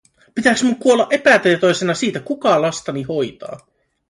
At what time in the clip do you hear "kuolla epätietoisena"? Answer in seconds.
0.75-1.93